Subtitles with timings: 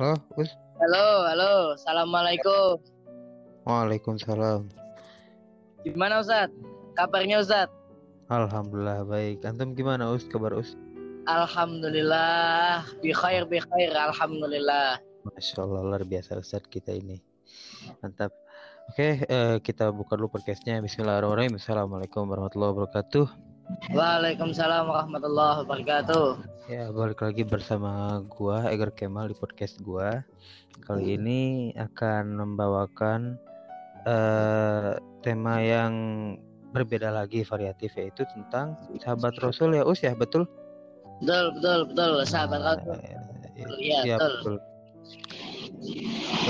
[0.00, 0.56] Halo, Us.
[0.80, 1.52] Halo, halo.
[1.76, 2.80] Assalamualaikum.
[3.68, 4.72] Waalaikumsalam.
[5.84, 6.48] Gimana Ustaz?
[6.96, 7.68] Kabarnya Ustaz?
[8.32, 9.44] Alhamdulillah baik.
[9.44, 10.24] Antum gimana, Us?
[10.24, 10.72] Kabar Us?
[11.28, 12.88] Alhamdulillah.
[13.04, 13.92] Bi khair, bi khair.
[13.92, 15.04] Alhamdulillah.
[15.36, 17.20] Masya Allah, luar biasa Ustaz kita ini.
[18.00, 18.32] Mantap.
[18.88, 20.80] Oke, eh, kita buka dulu podcastnya.
[20.80, 21.60] Bismillahirrahmanirrahim.
[21.60, 23.49] Assalamualaikum warahmatullahi wabarakatuh.
[23.94, 26.26] Waalaikumsalam warahmatullahi wabarakatuh.
[26.66, 30.26] Ya, balik lagi bersama gua Egar Kemal di podcast gua.
[30.82, 33.38] Kali ini akan membawakan
[34.06, 35.92] eh, tema yang
[36.70, 40.46] berbeda lagi variatif yaitu tentang sahabat Rasul ya Us ya betul?
[41.22, 42.10] Betul, betul, betul.
[42.26, 42.96] Sahabat Nah, Rasul.
[43.78, 44.32] Iya, iya, betul.
[44.38, 44.56] betul.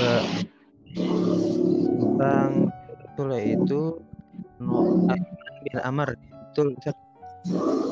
[0.01, 0.23] Eh,
[2.01, 2.49] tentang
[3.05, 3.79] betul yaitu
[4.61, 5.23] Nu'aim
[5.65, 6.13] bin Amr
[6.51, 7.00] betul Ustaz?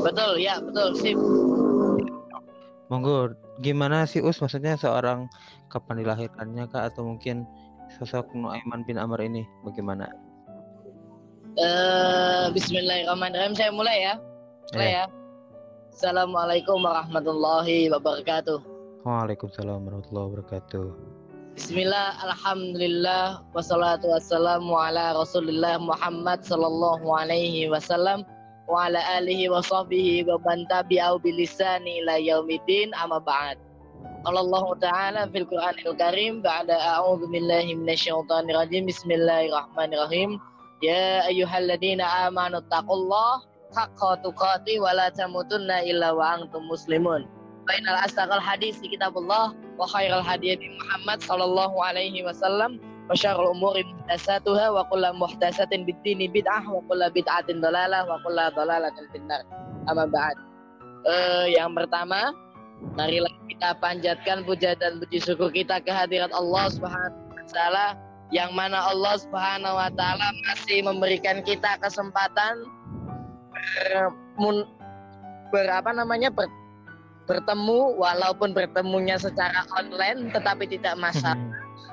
[0.05, 0.93] Betul, ya, betul.
[0.97, 1.17] Sip.
[2.89, 4.41] Monggo, gimana sih Us?
[4.41, 5.29] Maksudnya seorang
[5.69, 7.45] kapan dilahirkannya kah atau mungkin
[7.97, 10.09] sosok Nuaiman bin Amr ini bagaimana?
[11.57, 13.53] Eh, Bismillahirrahmanirrahim.
[13.57, 14.15] Saya mulai ya.
[14.73, 15.05] Mulai ya.
[15.93, 18.61] Assalamualaikum warahmatullahi wabarakatuh.
[19.03, 20.85] Waalaikumsalam warahmatullahi wabarakatuh.
[21.59, 28.23] Bismillah, alhamdulillah, wassalatu wassalamu ala rasulillah Muhammad sallallahu alaihi wasallam
[28.69, 33.57] wa ala alihi wa sahbihi wa man tabi'au bilisani ila yaumiddin amma ba'd.
[34.29, 38.85] Allah Ta'ala fil Qur'anil Karim ba'da a'udzu billahi minasyaitonir rajim.
[38.85, 40.37] Bismillahirrahmanirrahim.
[40.85, 43.41] Ya ayyuhalladzina amanu taqullaha
[43.73, 47.25] haqqa tuqati wa la tamutunna illa wa antum muslimun.
[47.65, 52.77] Bainal astaqal hadis di kitabullah wa khairal hadiyyati Muhammad sallallahu alaihi wasallam
[53.09, 58.45] wa syarrul umuri muhdatsatuha wa kullu muhdatsatin bid-dini bid'ah wa kullu bid'atin dalalah wa kullu
[58.53, 59.41] dalalatin finnar.
[59.89, 60.37] Amma ba'd.
[61.09, 62.29] Eh, yang pertama,
[62.93, 67.85] marilah kita panjatkan puja dan puji syukur kita kehadirat Allah Subhanahu wa taala
[68.29, 72.61] yang mana Allah Subhanahu wa taala masih memberikan kita kesempatan
[73.49, 74.69] ber, mun,
[75.49, 76.51] ber- apa namanya ber-
[77.25, 81.37] bertemu walaupun bertemunya secara online tetapi tidak masalah.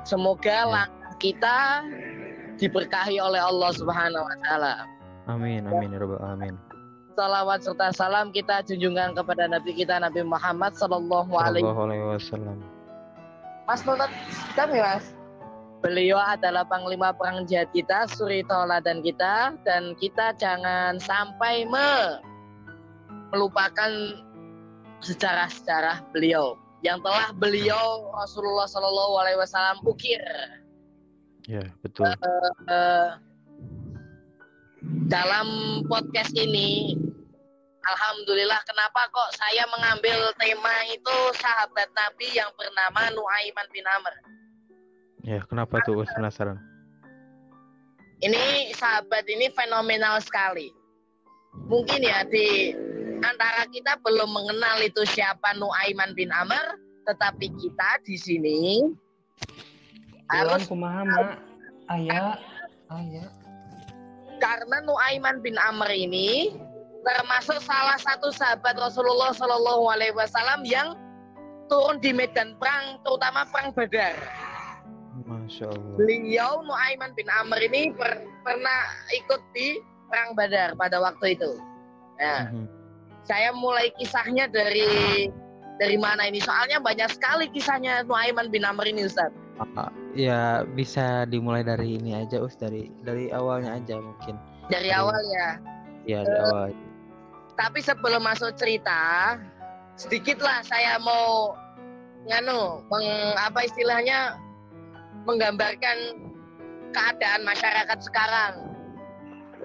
[0.06, 1.84] Semoga langkah kita
[2.56, 4.74] diberkahi oleh Allah Subhanahu wa taala.
[5.26, 6.54] Amin, amin ya rabbal alamin.
[7.16, 12.60] Salawat serta salam kita junjungan kepada Nabi kita Nabi Muhammad sallallahu alaihi wasallam.
[13.66, 14.12] Mas nonton
[14.54, 15.16] kami Mas.
[15.84, 22.20] Beliau adalah panglima perang jihad kita, suri tauladan kita dan kita jangan sampai me-
[23.30, 23.90] melupakan
[25.04, 30.22] sejarah-sejarah beliau yang telah beliau Rasulullah Shallallahu Alaihi Wasallam ukir
[31.46, 32.10] Ya, betul.
[32.66, 33.08] Eh,
[35.06, 35.46] dalam
[35.86, 36.98] podcast ini
[37.86, 44.14] Alhamdulillah kenapa kok saya mengambil tema itu sahabat Nabi yang bernama Nuaiman bin Amr
[45.22, 46.58] Ya, kenapa tuh Us penasaran?
[48.24, 50.72] ini sahabat ini fenomenal sekali
[51.68, 52.72] mungkin ya di
[53.20, 58.60] antara kita belum mengenal itu siapa Nuaiman bin Amr tetapi kita di sini
[60.30, 61.38] harus kumaha mak
[61.94, 62.34] ayah
[62.98, 63.28] ayah
[64.42, 66.56] karena Nuaiman bin Amr ini
[67.06, 70.98] termasuk salah satu sahabat Rasulullah Shallallahu Alaihi Wasallam yang
[71.70, 74.14] turun di medan perang, terutama perang Badar.
[75.26, 75.94] Masya Allah.
[75.96, 81.56] Beliau Nuaiman bin Amr ini per- pernah ikut di perang Badar pada waktu itu.
[82.20, 82.66] Nah, Mhm.
[83.24, 85.26] saya mulai kisahnya dari
[85.80, 86.42] dari mana ini?
[86.42, 89.32] Soalnya banyak sekali kisahnya Nuaiman bin Amr ini, Ustaz.
[89.56, 94.36] Ah, Ya, bisa dimulai dari ini aja Us dari dari awalnya aja mungkin.
[94.68, 95.00] Dari Hmm.
[95.04, 95.48] awal ya.
[96.04, 96.68] Ya, dari awal.
[97.56, 99.36] Tapi sebelum masuk cerita,
[99.96, 101.56] sedikitlah saya mau
[102.28, 103.06] nganu, meng,
[103.36, 104.36] apa istilahnya
[105.24, 106.20] menggambarkan
[106.92, 108.52] keadaan masyarakat sekarang.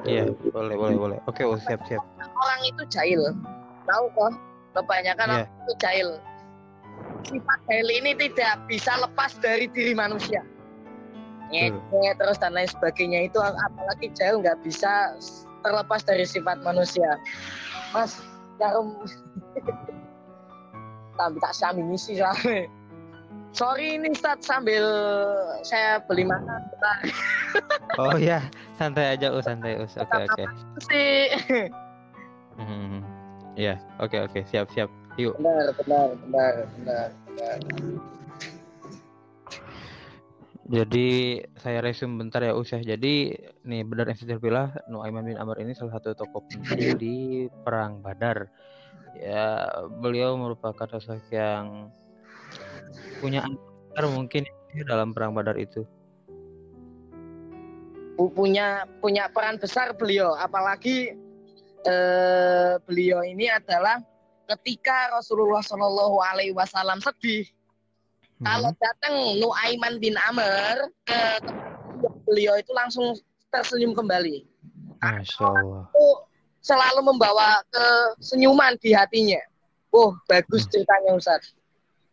[0.07, 1.17] Iya, boleh, boleh, boleh.
[1.27, 2.01] Oke, Us, siap, siap.
[2.19, 3.21] Orang itu jahil,
[3.85, 4.33] tahu kok?
[4.71, 5.43] Kebanyakan Iya.
[5.43, 6.09] orang itu jahil.
[7.27, 10.41] Sifat jahil ini tidak bisa lepas dari diri manusia.
[11.51, 15.13] Ngecek terus dan lain sebagainya itu apalagi jahil nggak bisa
[15.61, 17.19] terlepas dari sifat manusia.
[17.91, 18.23] Mas,
[18.57, 18.95] jarum
[21.19, 22.65] tapi tak sami misi soalnya.
[23.51, 24.87] Sorry ini Ustaz sambil
[25.67, 26.97] saya beli makan bentar.
[27.99, 28.39] Oh ya,
[28.79, 29.99] santai aja Us, santai Us.
[29.99, 30.43] Oke, oke.
[30.87, 31.27] sih.
[32.55, 33.03] Hmm.
[33.59, 34.87] Ya, oke, oke, siap, siap.
[35.19, 35.35] Yuk.
[35.39, 37.57] Benar, benar, benar, benar, benar.
[40.71, 42.79] Jadi saya resume bentar ya Us ya.
[42.79, 43.35] Jadi
[43.67, 47.15] nih benar yang saya bilang Nuaiman bin Amr ini salah satu tokoh penting di
[47.67, 48.47] perang Badar.
[49.19, 49.67] Ya
[49.99, 51.91] beliau merupakan sosok yang
[53.19, 53.43] punya
[53.91, 55.83] besar mungkin ya dalam perang Badar itu.
[58.21, 61.17] pu- punya punya peran besar beliau apalagi
[61.81, 63.97] eh, beliau ini adalah
[64.47, 67.45] ketika Rasulullah Shallallahu Alaihi Wasallam sedih
[68.41, 68.49] Hmm.
[68.49, 71.69] kalau datang Nuaiman bin Amr ke tempat
[72.25, 73.13] beliau itu langsung
[73.53, 74.49] tersenyum kembali
[74.97, 75.85] Masya Allah.
[75.85, 76.07] itu
[76.57, 79.37] selalu membawa kesenyuman di hatinya
[79.93, 80.73] oh bagus Hmm.
[80.73, 81.53] ceritanya Ustaz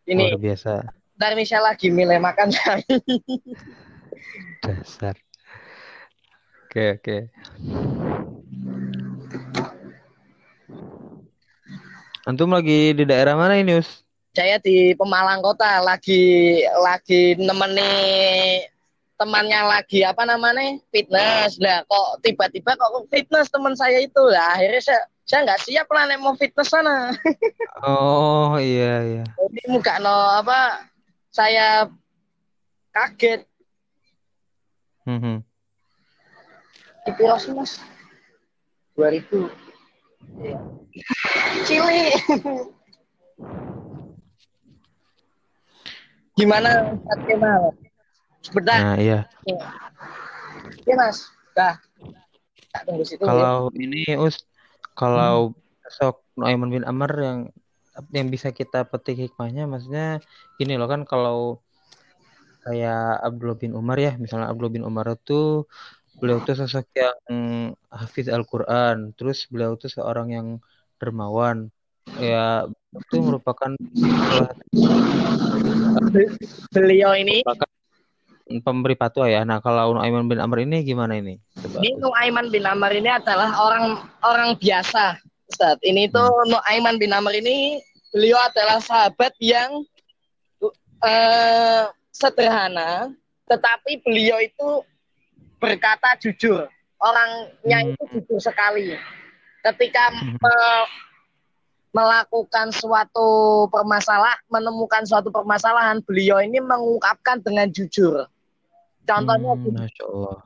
[0.05, 0.73] ini Luar biasa.
[1.17, 2.85] ntar misalnya lagi milih makan saya
[4.61, 5.17] Dasar.
[6.69, 7.17] Oke, oke.
[12.29, 14.05] Antum lagi di daerah mana ini, Us?
[14.29, 18.61] saya di Pemalang Kota lagi lagi nemeni
[19.17, 24.79] temannya lagi apa namanya fitness lah kok tiba-tiba kok fitness teman saya itu lah akhirnya
[24.79, 27.09] saya saya nggak siap lah nek mau fitness sana
[27.83, 29.23] Oh, iya, iya.
[29.27, 30.85] jadi muka no apa
[31.33, 31.89] saya
[32.93, 33.43] kaget
[35.09, 35.41] Mhm.
[37.01, 37.81] di Piros mas
[38.93, 39.68] 2000 Iya.
[41.67, 42.07] Cili
[46.39, 47.61] gimana Ustaz Kemal
[48.39, 49.27] sebentar Nah, iya.
[50.87, 51.75] Iya mas, dah.
[52.71, 53.19] Tak tunggu situ.
[53.19, 53.27] ya.
[53.27, 54.39] Kalau ini, Us,
[54.95, 55.51] kalau
[55.83, 57.39] besok Nuaiman bin Amr yang
[58.15, 60.23] yang bisa kita petik hikmahnya, maksudnya
[60.55, 61.59] gini loh kan kalau
[62.63, 65.67] kayak Abdullah bin Umar ya, misalnya Abdullah bin Umar itu
[66.19, 67.15] beliau tuh sosok yang
[67.89, 70.47] hafiz Al-Quran, terus beliau tuh seorang yang
[70.99, 71.71] dermawan,
[72.19, 73.71] ya itu merupakan
[76.75, 77.69] Beliau ini, merupakan
[78.65, 79.45] pemberi fatwa ya.
[79.45, 81.37] Nah kalau Nuaiman bin Amr ini gimana ini?
[81.53, 81.79] Coba.
[81.85, 83.85] ini Nuaiman bin Amr ini adalah orang
[84.25, 85.77] orang biasa, Ustaz.
[85.85, 87.77] Ini tuh Nuaiman bin Amr ini
[88.09, 89.85] beliau adalah sahabat yang
[91.05, 93.13] eh, sederhana,
[93.45, 94.81] tetapi beliau itu
[95.59, 96.65] berkata jujur.
[96.99, 97.91] Orangnya Hmm.
[97.95, 98.95] itu jujur sekali.
[99.59, 100.87] Ketika me-
[101.89, 108.29] melakukan suatu permasalahan, menemukan suatu permasalahan, beliau ini mengungkapkan dengan jujur.
[109.03, 110.37] Contohnya Hmm, Masya Allah.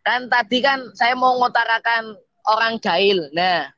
[0.00, 2.14] kan tadi kan saya mau ngutarakan
[2.46, 3.28] orang jahil.
[3.34, 3.68] Nah,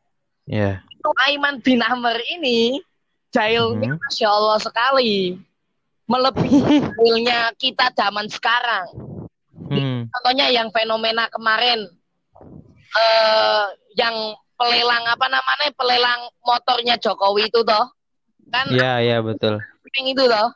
[0.45, 0.85] Ya.
[0.87, 2.79] itu Aiman bin Amr ini
[3.33, 3.99] jahilnya Mhm.
[3.99, 5.41] masya Allah sekali,
[6.05, 9.12] melebihi jahilnya kita zaman sekarang.
[10.03, 10.11] Hmm.
[10.11, 11.87] Contohnya yang fenomena kemarin,
[12.99, 13.65] eh,
[13.95, 17.87] yang pelelang apa namanya pelelang motornya Jokowi itu toh,
[18.51, 19.63] kan Ya, ya betul.
[19.95, 20.51] yang itu toh.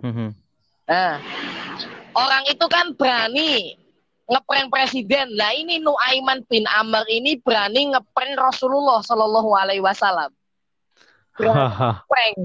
[0.00, 0.28] Mhm.
[0.86, 1.18] Nah,
[2.14, 3.76] orang itu kan berani
[4.26, 5.34] ngeprank presiden.
[5.38, 10.30] Nah ini Nuaiman bin Amr ini berani ngeprank Rasulullah Shallallahu Alaihi Wasallam.
[11.40, 12.38] Ngeprank.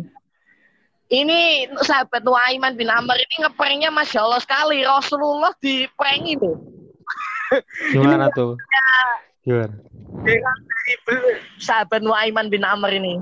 [1.12, 4.80] Ini sahabat Nuaiman bin Amr ini ngepranknya masya Allah sekali.
[4.88, 6.56] Rasulullah di prank itu.
[7.92, 8.56] Gimana tuh?
[9.44, 9.76] Gimana?
[11.60, 13.20] Sahabat Nuaiman bin Amr ini.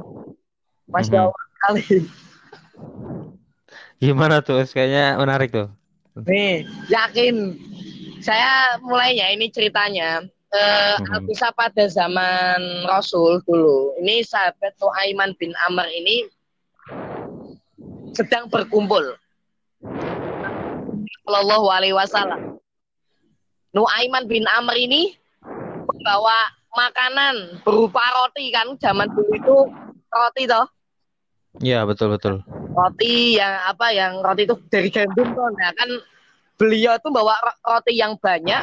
[0.85, 1.25] Masya Mhm.
[1.25, 1.83] Allah sekali.
[4.05, 4.61] Gimana tuh?
[4.63, 5.67] Kayaknya menarik tuh.
[6.29, 7.57] Nih, yakin.
[8.21, 10.21] Saya mulai ya ini ceritanya.
[10.49, 11.13] Eh, Mhm.
[11.13, 13.97] Alkisah pada zaman Rasul dulu.
[13.97, 16.29] Ini sahabat Nuaiman bin Amr ini
[18.19, 19.15] sedang berkumpul.
[21.23, 22.59] Sallallahu alaihi wasallam.
[23.71, 25.15] Nuaiman bin Amr ini
[25.87, 29.57] membawa makanan berupa roti kan zaman dulu itu
[30.09, 30.67] roti toh
[31.59, 32.45] Ya, betul betul.
[32.71, 35.89] roti yang apa yang roti itu dari gandum tuh nah kan
[36.55, 38.61] beliau itu bawa ro- roti yang banyak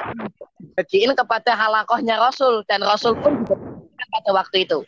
[0.75, 3.59] bagiin kepada halakohnya Rasul dan Rasul pun juga
[4.11, 4.87] pada waktu itu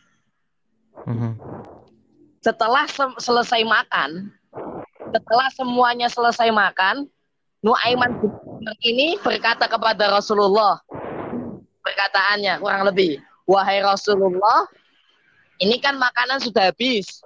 [1.04, 1.38] Mhm.
[2.38, 4.30] setelah se- selesai makan
[5.14, 7.08] setelah semuanya selesai makan
[7.58, 8.22] Nuaiman
[8.86, 10.78] ini berkata kepada Rasulullah
[11.82, 13.18] perkataannya kurang lebih
[13.50, 14.70] wahai Rasulullah
[15.58, 17.22] ini kan makanan sudah habis.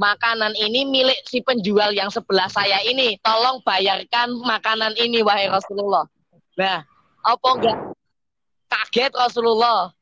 [0.00, 3.20] Makanan ini milik si penjual yang sebelah saya ini.
[3.20, 6.08] Tolong bayarkan makanan ini wahai Rasulullah.
[6.56, 6.86] Nah
[7.20, 7.78] apa enggak?
[8.70, 9.92] Kaget Rasulullah.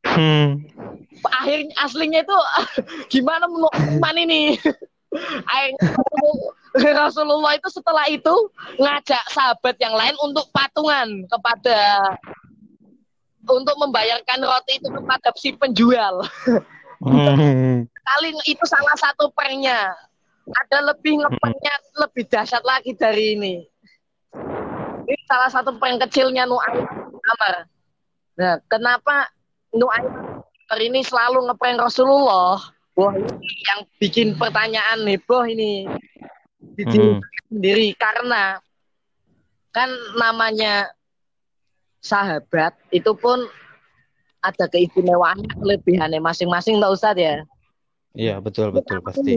[0.00, 0.64] Hmm.
[1.28, 2.38] akhirnya aslinya itu
[3.12, 4.56] gimana menurut iman ini
[7.02, 7.58] Rasulullah.
[7.58, 8.34] Itu setelah itu
[8.78, 11.78] ngajak sahabat yang lain untuk patungan kepada
[13.46, 16.22] untuk membayarkan roti itu kepada si penjual.
[17.00, 17.88] Hmm.
[17.88, 19.96] kali itu salah satu pernya.
[20.50, 23.54] Ada lebih ngepernya lebih dahsyat lagi dari ini.
[25.06, 26.86] Ini salah satu prank kecilnya Nuaim
[27.24, 27.54] Amar.
[28.36, 29.30] Nah kenapa
[29.72, 30.12] Nuaim
[30.68, 32.60] Amar ini selalu ngeprank Rasulullah
[32.94, 35.86] wah ini yang bikin pertanyaan heboh ini
[36.76, 37.20] di diri Hmm.
[37.48, 38.58] sendiri karena
[39.70, 40.90] kan namanya
[42.00, 43.44] sahabat itu pun
[44.40, 47.34] ada keistimewaan kelebihannya masing-masing tak Ustadz ya.
[48.10, 49.36] Iya, betul betul pasti.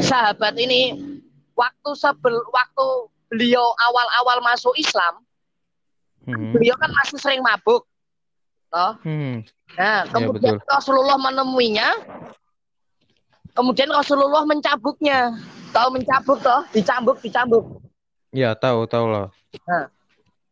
[0.00, 0.94] Sahabat ini
[1.52, 2.86] waktu sebel waktu
[3.28, 5.20] beliau awal-awal masuk Islam,
[6.24, 6.54] Hmm.
[6.54, 7.84] beliau kan masih sering mabuk.
[8.70, 8.94] Toh.
[9.02, 9.42] Hmm.
[9.78, 10.66] Nah, Iya, kemudian betul.
[10.66, 11.88] Rasulullah menemuinya,
[13.54, 15.34] kemudian Rasulullah mencambuknya.
[15.70, 16.60] Tahu mencambuk toh?
[16.74, 17.64] Dicambuk, dicambuk.
[18.34, 19.26] Ya, tahu tahu lah.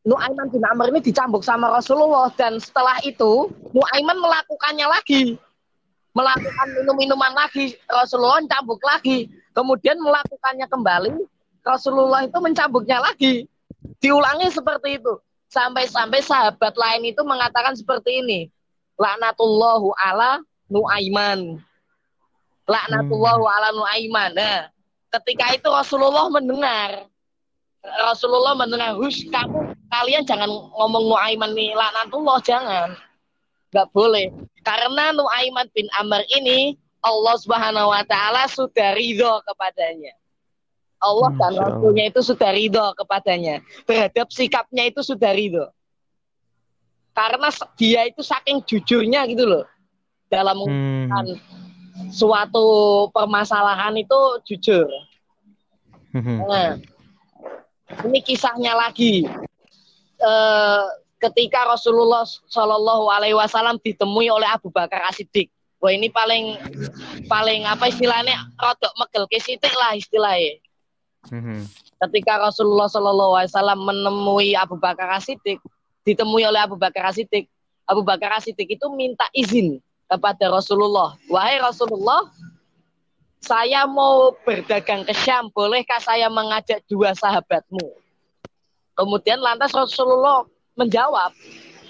[0.06, 5.36] Nuaiman bin Amr ini dicambuk sama Rasulullah dan setelah itu Nuaiman melakukannya lagi.
[6.16, 9.30] Melakukan minum-minuman lagi, Rasulullah mencambuk lagi.
[9.54, 11.14] Kemudian melakukannya kembali,
[11.62, 13.46] Rasulullah itu mencambuknya lagi.
[14.02, 15.14] Diulangi seperti itu.
[15.50, 18.40] Sampai-sampai sahabat lain itu mengatakan seperti ini.
[18.98, 21.62] Laknatullahu ala Nuaiman.
[22.68, 24.34] Laknatullahu ala Nuaiman.
[24.36, 24.68] Nah,
[25.14, 27.08] ketika itu Rasulullah mendengar
[27.86, 32.98] Rasulullah mendengar, hush kamu kalian jangan ngomong Nuaiman nih laknatullah jangan,
[33.70, 34.34] nggak boleh.
[34.66, 40.12] Karena Nuaiman bin Amr ini Allah Subhanahu Wa Taala sudah ridho kepadanya.
[40.98, 41.66] Allah dan Masya Allah.
[41.78, 43.56] Rasulnya itu sudah ridho kepadanya.
[43.86, 45.70] Terhadap sikapnya itu sudah ridho.
[47.18, 49.66] Karena dia itu saking jujurnya gitu loh.
[50.30, 51.10] Dalam Hmm.
[51.10, 51.26] mengungkapkan
[52.14, 52.66] suatu
[53.10, 54.86] permasalahan itu jujur.
[56.14, 56.46] Hmm.
[56.46, 56.78] Nah,
[58.06, 59.26] ini kisahnya lagi.
[60.18, 60.84] Eh,
[61.18, 65.50] ketika Rasulullah Shallallahu Alaihi Wasallam ditemui oleh Abu Bakar As-Siddiq.
[65.78, 66.58] Wah ini paling
[67.30, 70.58] paling apa istilahnya rodok megel kesitik lah istilahnya.
[71.30, 71.66] Hmm.
[71.98, 75.58] Ketika Rasulullah Shallallahu Alaihi Wasallam menemui Abu Bakar As-Siddiq,
[76.08, 77.44] ditemui oleh Abu Bakar As-Siddiq.
[77.84, 79.76] Abu Bakar As-Siddiq itu minta izin
[80.08, 81.20] kepada Rasulullah.
[81.28, 82.32] Wahai Rasulullah,
[83.44, 87.92] saya mau berdagang ke Syam, bolehkah saya mengajak dua sahabatmu?
[88.96, 91.30] Kemudian lantas Rasulullah menjawab,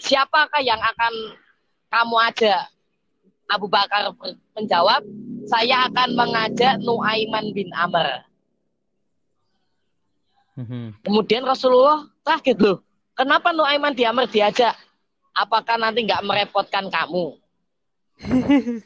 [0.02, 1.12] siapakah yang akan
[1.88, 2.62] kamu ajak?
[3.48, 4.12] Abu Bakar
[4.58, 5.00] menjawab,
[5.48, 8.28] saya akan mengajak Nuaiman bin Amr.
[10.58, 10.92] Hmm.
[11.06, 12.82] Kemudian Rasulullah kaget loh,
[13.18, 14.78] kenapa Nuaiman bin Amr diajak?
[15.34, 17.34] Apakah nanti nggak merepotkan kamu?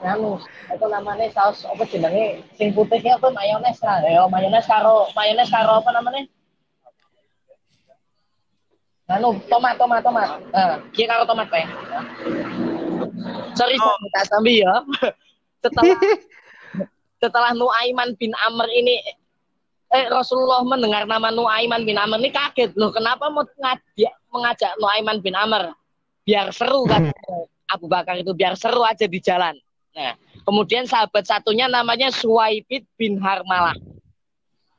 [0.00, 5.52] Anu, apa namanya saus apa jenenge sing putihnya apa mayones lah ya mayones karo mayones
[5.52, 6.24] karo apa namanya
[9.12, 11.66] anu tomat tomat tomat nah kia karo tomat teh
[13.58, 13.92] sorry Oh.
[13.92, 14.74] saya minta sambil ya
[15.68, 15.98] setelah
[17.20, 19.04] setelah Nuaiman bin Amr ini
[19.90, 25.18] eh Rasulullah mendengar nama Nuaiman bin Amr ini kaget loh kenapa mau ngajak mengajak Nuaiman
[25.18, 25.74] bin Amr
[26.22, 27.10] biar seru kan
[27.74, 29.58] Abu Bakar itu biar seru aja di jalan
[29.90, 30.14] Nah,
[30.46, 33.74] kemudian sahabat satunya namanya Suwaibid bin Harmalah.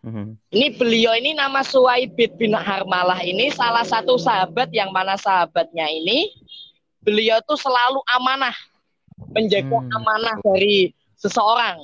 [0.01, 0.39] Hmm.
[0.49, 6.31] Ini beliau ini nama Suwaibid bin Harmalah ini salah satu sahabat yang mana sahabatnya ini
[7.03, 8.55] beliau tuh selalu amanah,
[9.35, 9.97] menjaga Hmm.
[9.99, 11.77] amanah dari seseorang.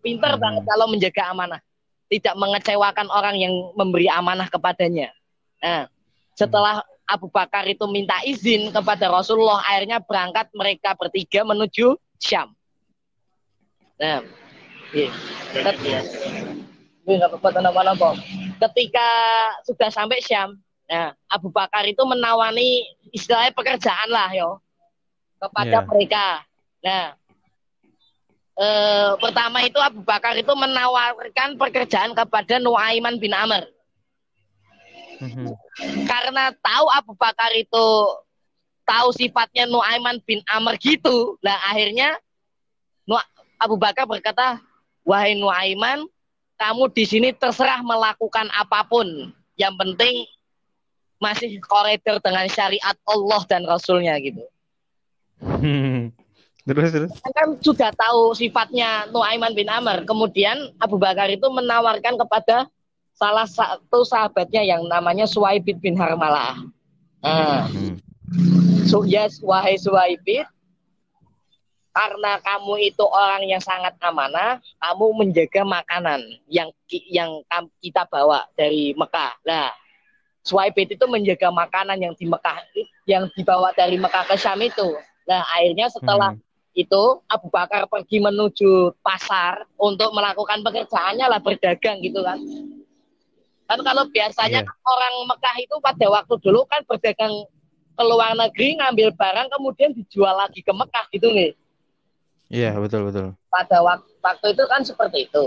[0.00, 0.42] Pinter Hmm.
[0.46, 1.60] banget kalau menjaga amanah,
[2.12, 5.08] tidak mengecewakan orang yang memberi amanah kepadanya.
[5.64, 5.88] Nah,
[6.36, 12.52] setelah Abu Bakar itu minta izin kepada Rasulullah, akhirnya berangkat mereka bertiga menuju Syam.
[13.96, 14.20] Nah,
[14.92, 15.08] iya.
[18.60, 19.08] Ketika
[19.64, 20.60] sudah sampai Syam,
[20.92, 24.60] nah, Abu Bakar itu menawani istilahnya pekerjaan lah, yo,
[25.40, 25.88] kepada Iya.
[25.88, 26.26] mereka.
[26.82, 27.16] Nah,
[28.62, 33.66] eh, pertama itu Abu Bakar itu menawarkan pekerjaan kepada Nuaiman bin Amr
[35.22, 35.54] Hmm.
[36.02, 37.86] karena tahu Abu Bakar itu
[38.82, 41.38] tahu sifatnya Nuaiman bin Amr gitu.
[41.46, 42.18] Lah akhirnya
[43.06, 44.58] Nu- Abu Bakar berkata,
[45.06, 46.06] "Wahai Nuaiman,
[46.58, 49.30] kamu di sini terserah melakukan apa pun.
[49.54, 50.14] Yang penting
[51.22, 54.42] masih koridor dengan syariat Allah dan Rasulnya gitu."
[55.38, 56.10] Hmm.
[56.62, 57.10] Terus terus.
[57.34, 60.06] kan sudah tahu sifatnya Nuaiman bin Amr.
[60.06, 62.70] Kemudian Abu Bakar itu menawarkan kepada
[63.18, 66.62] salah satu sahabatnya yang namanya Suwaibid bin Harmalah.
[67.22, 67.98] Nah, Hmm.
[68.88, 70.48] So, yes, wahai Suwaibid,
[71.92, 76.72] karena kamu itu orang yang sangat amanah, kamu menjaga makanan yang
[77.12, 77.44] yang
[77.84, 79.36] kita bawa dari Mekah.
[79.44, 79.68] Nah,
[80.42, 82.58] Suwaibid itu menjaga makanan yang di Mekah,
[83.04, 84.96] yang dibawa dari Mekah ke Syam itu.
[85.28, 86.42] Nah, akhirnya setelah Hmm.
[86.72, 92.40] Itu Abu Bakar pergi menuju pasar untuk melakukan pekerjaannya lah berdagang gitu kan.
[93.68, 97.44] Kan kalau biasanya kan orang Mekah itu pada waktu dulu kan berdagang
[97.92, 101.52] ke luar negeri ngambil barang kemudian dijual lagi ke Mekah gitu nih.
[102.52, 103.36] Iya betul betul.
[103.48, 105.44] Pada waktu, waktu itu kan seperti itu.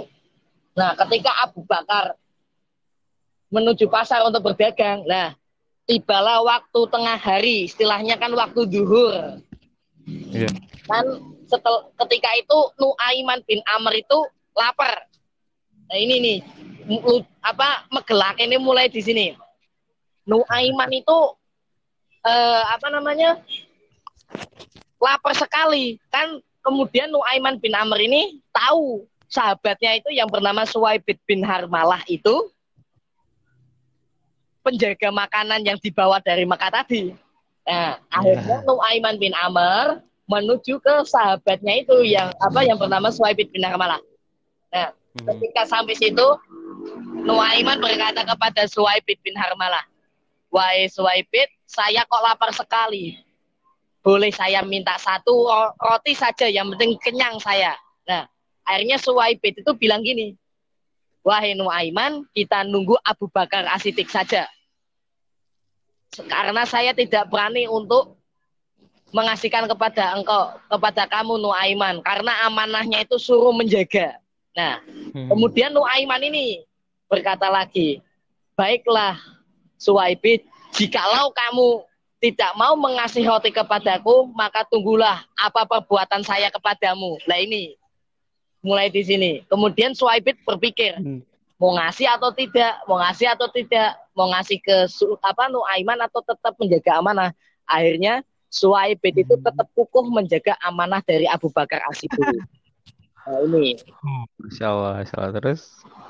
[0.73, 2.17] Nah, ketika Abu Bakar
[3.53, 5.37] menuju pasar untuk berdagang, nah
[5.85, 9.37] tibalah waktu tengah hari, istilahnya kan waktu duhur.
[10.05, 10.49] Iya.
[10.85, 11.05] Kan
[11.49, 14.17] setel, ketika itu Nuaiman bin Amr itu
[14.53, 15.09] lapar.
[15.85, 16.37] Nah ini nih,
[17.41, 19.33] apa megelak ini mulai di sini.
[20.25, 21.17] Nuaiman itu
[22.25, 23.37] eh, apa namanya
[24.97, 31.45] lapar sekali kan kemudian Nuaiman bin Amr ini tahu sahabatnya itu yang bernama Suwaibid bin
[31.45, 32.49] Harmalah itu
[34.65, 37.13] penjaga makanan yang dibawa dari Mekah tadi.
[37.65, 43.65] Nah, akhirnya Nuaiman bin Amr menuju ke sahabatnya itu yang apa yang bernama Suwaibid bin
[43.65, 44.01] Harmalah.
[44.69, 45.31] Nah, Hmm.
[45.31, 46.27] ketika sampai situ
[47.25, 49.81] Nuaiman berkata kepada Suwaibid bin Harmalah,
[50.53, 53.17] Wahai Suwaibid, saya kok lapar sekali.
[54.05, 57.73] Boleh saya minta satu ro- roti saja, yang penting kenyang saya.
[58.05, 58.29] Nah,
[58.61, 60.37] akhirnya Suwaibid itu bilang gini,
[61.25, 64.45] Wahai Nuaiman, kita nunggu Abu Bakar Asidik saja.
[66.23, 68.15] Karena saya tidak berani untuk
[69.11, 72.03] mengasihkan kepada engkau, kepada kamu Nuaiman.
[72.03, 74.19] Karena amanahnya itu suruh menjaga.
[74.55, 74.79] Nah,
[75.15, 75.31] Hmm.
[75.31, 76.67] Kemudian Nuaiman ini
[77.07, 78.03] berkata lagi,
[78.59, 79.15] baiklah
[79.79, 80.43] Suwaibid,
[80.75, 81.87] jikalau kamu
[82.19, 87.15] tidak mau mengasih roti kepadaku, maka tunggulah apa perbuatan saya kepadamu.
[87.27, 87.79] Nah ini,
[88.59, 89.31] mulai di sini.
[89.47, 91.23] Kemudian Suwaibid berpikir, Hmm.
[91.55, 94.75] Mau ngasih atau tidak, mau ngasih atau tidak, mau ngasih ke
[95.23, 97.31] apa Nuaiman atau tetap menjaga amanah.
[97.65, 98.21] Akhirnya
[98.51, 102.23] Suwaibid itu tetap kukuh menjaga amanah dari Abu Bakar As-Siddiq.
[103.25, 103.73] Nah ini,
[104.37, 105.33] Masya Allah, Masya Allah.
[105.41, 105.61] Terus?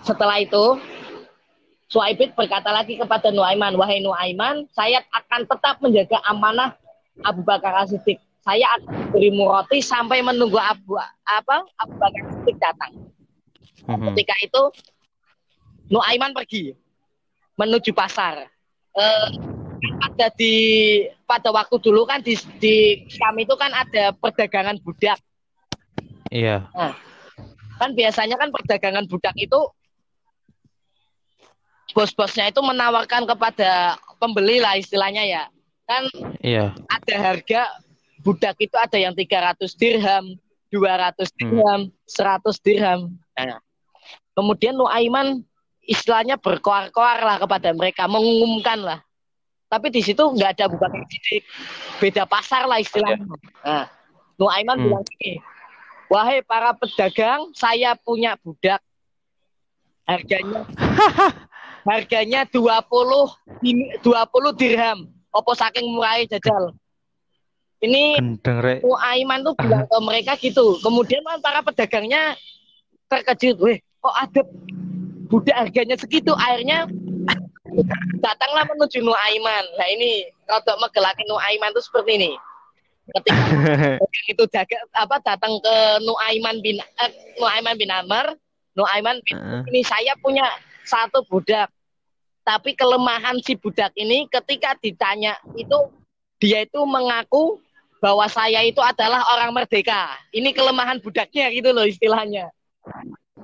[0.04, 0.76] setelah itu
[1.86, 6.74] Suaibid berkata lagi kepada Nuaiman, wahai Nuaiman, saya akan tetap menjaga amanah
[7.24, 8.20] Abu Bakar As-Siddiq.
[8.42, 13.06] Saya akan berimu roti sampai menunggu Abu apa Abu Bakar As-Siddiq datang.
[13.86, 14.12] Hmm.
[14.12, 14.62] Ketika itu
[15.90, 16.74] Nuaiman pergi
[17.56, 18.50] menuju pasar.
[18.96, 19.28] Eh,
[20.02, 20.54] ada di
[21.28, 25.20] pada waktu dulu kan di, di kami itu kan ada perdagangan budak.
[26.32, 26.68] Iya.
[27.76, 29.60] Kan biasanya kan perdagangan budak itu
[31.94, 35.44] bos-bosnya itu menawarkan kepada pembeli lah istilahnya ya.
[35.86, 36.10] Kan
[36.42, 36.74] Iya.
[36.90, 37.62] ada harga
[38.26, 40.34] budak itu ada yang 300 dirham,
[40.74, 43.14] 200 dirham, 100 dirham.
[43.38, 43.62] Nah,
[44.34, 45.46] kemudian Nuaiman
[45.86, 49.00] istilahnya berkoar-koar lah kepada mereka, mengumumkan lah.
[49.66, 50.92] Tapi di situ nggak ada bukan
[51.98, 53.26] beda pasar lah istilahnya.
[53.66, 53.86] Nah,
[54.36, 54.86] Nuaiman Hmm.
[54.92, 55.40] bilang gini,
[56.12, 58.84] wahai para pedagang, saya punya budak.
[60.06, 60.62] Harganya
[61.90, 63.26] harganya 20
[63.64, 65.10] din- 20 dirham.
[65.34, 66.76] Opo saking murah jajal.
[67.82, 68.22] Ini.
[68.86, 70.78] Nuaiman tuh bilang ke mereka gitu.
[70.84, 72.38] Kemudian kan para pedagangnya
[73.10, 74.42] terkejut, weh kok ada
[75.36, 76.32] budak harganya segitu.
[76.32, 76.88] Akhirnya
[78.24, 79.66] datanglah menuju Nuaiman.
[79.76, 82.32] Nah ini kalau megelakin Nuaiman itu seperti ini.
[83.12, 83.36] Ketika
[84.32, 85.76] itu daga, apa datang ke
[86.08, 88.40] Nuaiman bin eh, Nuaiman bin Amr,
[88.80, 89.62] Nuaiman bin Heeh.
[89.76, 90.48] ini saya punya
[90.88, 91.68] satu budak.
[92.48, 95.76] Tapi kelemahan si budak ini ketika ditanya itu
[96.40, 97.58] dia itu mengaku
[97.98, 100.14] bahwa saya itu adalah orang merdeka.
[100.30, 102.54] Ini kelemahan budaknya gitu loh istilahnya.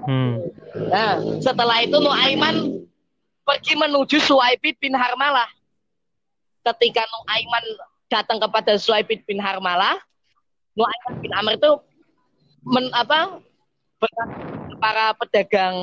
[0.05, 0.41] Hmm.
[0.89, 2.85] Nah, setelah itu Nuaiman
[3.45, 5.49] pergi menuju Suwaibid bin Harmalah.
[6.61, 7.65] Ketika Nuaiman
[8.09, 9.97] datang kepada Suwaibid bin Harmalah,
[10.73, 11.71] Nuaiman bin Amr itu
[12.65, 13.41] men, apa
[14.81, 15.75] para pedagang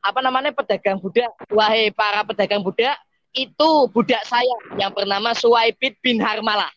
[0.00, 2.96] apa namanya pedagang budak, wahai para pedagang budak,
[3.36, 6.72] itu budak saya yang bernama Suwaibid bin Harmalah.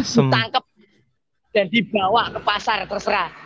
[0.00, 0.64] Ditangkap
[1.54, 3.43] dan dibawa ke pasar terserah.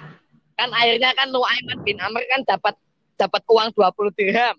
[0.58, 2.74] Kan akhirnya kan Nuaiman bin Amr kan dapat
[3.14, 4.56] dapat uang 20 dirham.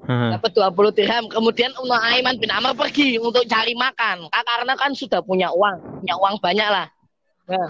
[0.00, 0.30] Heeh.
[0.34, 1.24] dapat 20 dirham.
[1.30, 4.26] Kemudian Nuaiman bin Amr pergi untuk cari makan.
[4.34, 6.86] Ah, Karena kan sudah punya uang, punya uang banyak lah.
[7.50, 7.66] Nah,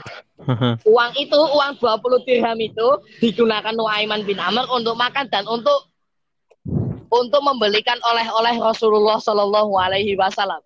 [0.85, 2.89] uang itu, uang 20 dirham itu
[3.21, 5.89] digunakan Nuaiman bin Amr untuk makan dan untuk
[7.11, 10.63] untuk membelikan oleh-oleh Rasulullah Shallallahu Alaihi Wasallam.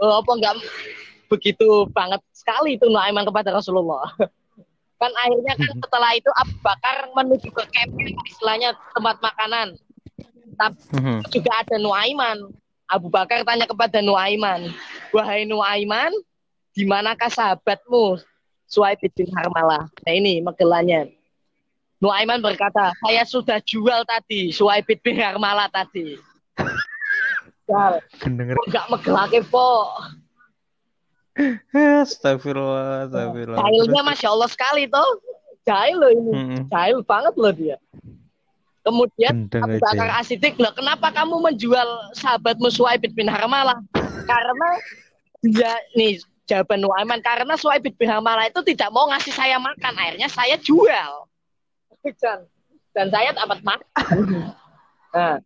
[0.00, 0.54] Oh, apa enggak
[1.28, 4.08] begitu banget sekali itu Nuaiman kepada Rasulullah.
[5.00, 9.74] Kan akhirnya kan setelah itu Abu Bakar menuju ke camping istilahnya tempat makanan.
[10.60, 11.18] Tapi Heeh.
[11.32, 12.52] juga ada Nuaiman.
[12.90, 14.74] Abu Bakar tanya kepada Nuaiman,
[15.14, 16.10] wahai Nuaiman,
[16.74, 18.18] di manakah sahabatmu?
[18.70, 19.90] Suhaib bin Harmalah.
[20.06, 21.10] Nah ini megelannya.
[21.98, 26.18] Nuaiman berkata, saya sudah jual tadi, Suhaib bin Harmalah tadi.
[27.70, 29.86] Jal, Gendeng kok nggak megelake po.
[31.74, 33.60] Astagfirullah, astagfirullah.
[33.62, 35.10] Jahilnya Masya Allah sekali toh.
[35.68, 36.30] Jahil loh ini.
[36.34, 36.62] Mm-mm.
[36.72, 37.76] Jahil banget loh dia.
[38.80, 39.76] Kemudian Abu.
[39.76, 43.76] Bakar As-Siddiq, "Loh, kenapa kamu menjual sahabatmu Suhaib bin Harmalah?
[44.24, 44.68] Karena
[45.44, 50.28] dia nih jawaban Nuaiman karena Suhaib bin Harmalah itu tidak mau ngasih saya makan, akhirnya
[50.32, 51.28] saya jual.
[52.00, 52.48] Dan,
[52.96, 53.86] dan saya dapat makan.
[55.10, 55.42] Nah,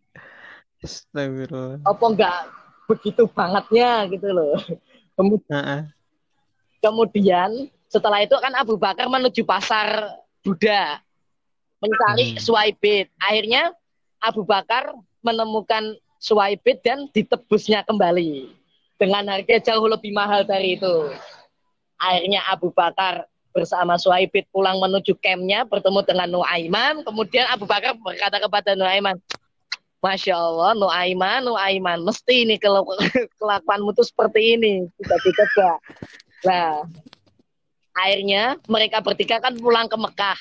[0.85, 1.81] Astagfirullah.
[1.89, 2.37] apa enggak
[2.85, 4.61] begitu bangetnya gitu loh.
[5.15, 5.91] Kemudian.
[6.83, 7.51] Kemudian
[7.89, 11.01] setelah itu kan Abu Bakar menuju pasar Buddha
[11.81, 12.41] mencari Hmm.
[12.41, 13.09] Suwaibit.
[13.21, 13.73] Akhirnya
[14.21, 18.49] Abu Bakar menemukan Suwaibit dan ditebusnya kembali
[18.97, 21.13] dengan harga jauh lebih mahal dari itu.
[22.01, 27.05] Akhirnya Abu Bakar bersama Suwaibit pulang menuju campnya bertemu dengan Nuaiman.
[27.07, 29.21] Kemudian Abu Bakar berkata kepada Nuaiman,
[30.05, 32.61] Masya Allah, Nuaiman, Nuaiman, mesti ini
[33.41, 34.85] kelakuanmu tuh seperti ini.
[35.01, 35.81] Tiba-tiba
[36.45, 36.85] Nah,
[37.97, 40.41] akhirnya mereka bertiga kan pulang ke Mekah,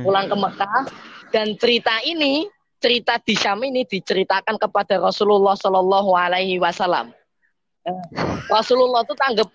[0.00, 0.88] pulang ke Mekah.
[1.28, 2.48] Dan cerita ini,
[2.80, 7.12] cerita di Syam ini diceritakan kepada Rasulullah Shallallahu Alaihi Wasallam.
[7.84, 8.00] Eh,
[8.48, 9.48] Rasulullah itu tanggap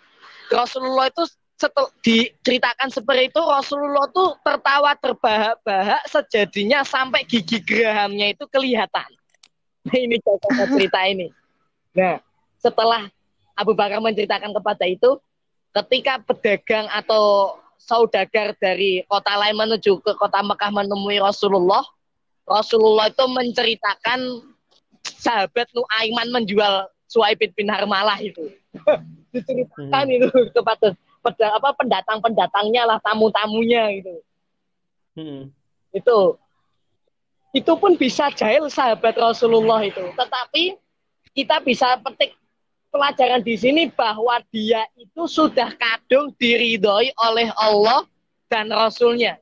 [0.54, 1.26] Rasulullah itu
[1.62, 9.10] setel, diceritakan seperti itu Rasulullah tuh tertawa terbahak-bahak sejadinya sampai gigi gerahamnya itu kelihatan.
[9.86, 11.30] Nah, ini contohnya cerita ini.
[11.94, 12.18] Nah,
[12.58, 13.10] setelah
[13.54, 15.22] Abu Bakar menceritakan kepada itu,
[15.70, 21.86] ketika pedagang atau saudagar dari kota lain menuju ke kota Mekah menemui Rasulullah,
[22.46, 24.50] Rasulullah itu menceritakan
[25.06, 28.50] sahabat Nuaiman menjual Suhaib bin Harmalah itu.
[29.34, 34.14] Diceritakan itu kepada peda- apa pendatang-pendatangnya lah, tamu-tamunya gitu.
[35.94, 36.38] Itu
[37.52, 40.02] itu pun bisa jahil sahabat Rasulullah itu.
[40.16, 40.80] Tetapi
[41.36, 42.32] kita bisa petik
[42.92, 48.08] pelajaran di sini bahwa dia itu sudah kadung diridhoi oleh Allah
[48.48, 49.40] dan Rasulnya.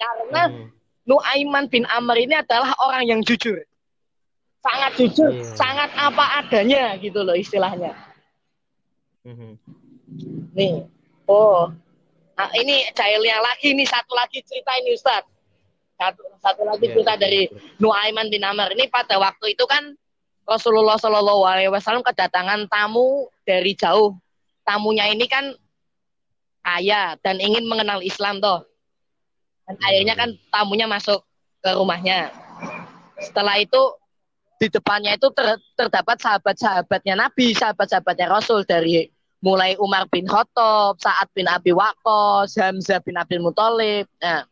[0.00, 0.68] Karena Hmm.
[1.04, 3.60] Nuaiman bin Amr ini adalah orang yang jujur.
[4.64, 5.44] Sangat jujur, Iya.
[5.52, 7.92] sangat apa adanya gitu loh istilahnya.
[9.20, 9.60] Hmm.
[10.54, 10.86] Nih.
[11.26, 11.72] Oh.
[12.34, 15.22] Nah, ini jahilnya lagi nih satu lagi cerita ini Ustaz.
[15.94, 17.42] Satu, satu lagi Iya, cerita betul, dari.
[17.78, 19.94] Nuaiman bin Amr ini pada waktu itu kan
[20.44, 24.18] Rasulullah Shallallahu Alaihi Wasallam kedatangan tamu dari jauh.
[24.66, 25.54] Tamunya ini kan
[26.64, 28.66] kaya dan ingin mengenal Islam toh.
[29.64, 29.86] Dan Hmm.
[29.86, 31.22] akhirnya kan tamunya masuk
[31.64, 32.28] ke rumahnya.
[33.22, 33.80] Setelah itu
[34.60, 39.08] di depannya itu ter- terdapat sahabat-sahabatnya Nabi, sahabat-sahabatnya Rasul dari
[39.44, 44.08] mulai Umar bin Khattab, Sa'ad bin Abi Waqqas, Hamzah bin Abdul Muthalib.
[44.24, 44.48] Nah,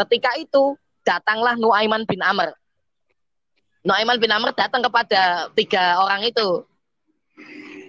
[0.00, 0.72] ketika itu
[1.04, 2.56] datanglah Nuaiman bin Amr.
[3.84, 6.64] Nuaiman bin Amr datang kepada tiga orang itu.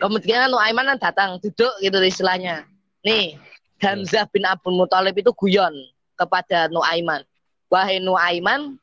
[0.03, 2.67] Kemudian Nuaiman datang duduk gitu istilahnya.
[3.07, 3.39] Nih,
[3.79, 5.71] Hamzah bin Abdul Muthalib itu guyon
[6.19, 7.23] kepada Nuaiman.
[7.71, 8.75] Wahai Nuaiman,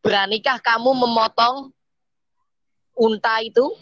[0.00, 1.68] beranikah kamu memotong
[2.96, 3.76] unta itu?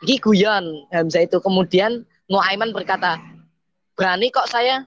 [0.00, 1.38] Ini guyon Hamzah itu.
[1.40, 3.18] Kemudian Nuaiman berkata,
[3.98, 4.86] berani kok saya.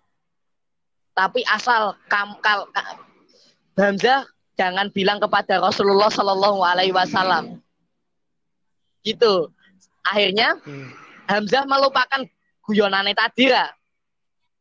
[1.13, 2.97] Tapi asal kam, kal, ka-
[3.77, 4.25] Hamzah
[4.57, 7.61] jangan bilang kepada Rasulullah Shallallahu Alaihi Wasallam.
[9.05, 9.51] Gitu.
[10.03, 10.89] Akhirnya Hmm.
[11.29, 12.25] Hamzah melupakan
[12.65, 13.71] guyonannya tadi lah.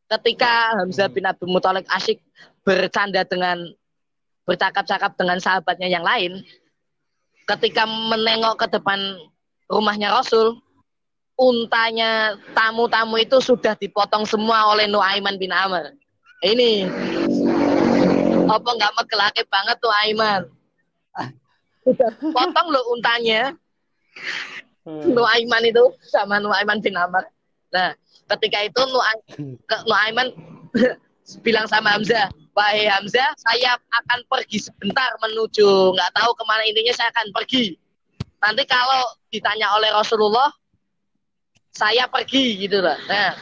[0.07, 2.21] Ketika Hamzah bin Abdul Muthalib asyik
[2.63, 3.59] bercanda dengan
[4.43, 6.43] bercakap-cakap dengan sahabatnya yang lain,
[7.47, 8.99] ketika menengok ke depan
[9.73, 10.61] rumahnya Rasul,
[11.37, 15.97] untanya tamu-tamu itu sudah dipotong semua oleh Nuaiman bin Amr.
[16.43, 16.91] Ini
[18.45, 20.41] apa nggak megelake banget tuh Aiman?
[21.83, 23.55] Sudah potong loh untanya.
[24.87, 27.25] Nuaiman itu sama Nuaiman bin Amr.
[27.73, 27.95] Nah,
[28.35, 28.81] ketika itu
[29.87, 30.31] Nuaiman
[31.45, 36.93] bilang sama Hamzah, wahai Hamzah, saya akan pergi sebentar menuju nggak tahu ke mana intinya
[36.93, 37.79] saya akan pergi.
[38.43, 40.53] Nanti kalau ditanya oleh Rasulullah,
[41.73, 43.01] saya pergi gitu lah.
[43.09, 43.33] Nah,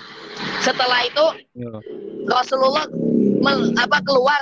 [0.63, 1.83] setelah itu Yo.
[2.31, 2.87] Rasulullah
[3.43, 4.39] mel- apa keluar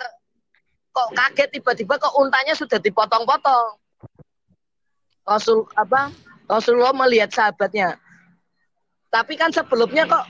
[0.93, 3.81] kok kaget tiba-tiba kok untanya sudah dipotong-potong.
[5.25, 6.13] Rasul apa
[6.45, 7.97] Rasulullah melihat sahabatnya.
[9.09, 10.25] Tapi kan sebelumnya kok